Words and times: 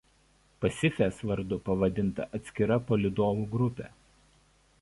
Pasifės 0.63 1.19
vardu 1.31 1.59
pavadinta 1.69 2.27
atskira 2.39 2.81
palydovų 2.91 3.49
grupė. 3.57 3.93